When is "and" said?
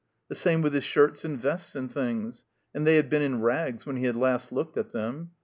1.23-1.39, 1.75-1.93, 2.73-2.87